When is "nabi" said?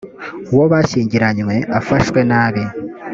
2.29-2.63